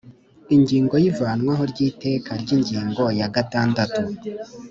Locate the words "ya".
0.97-1.05, 3.19-3.27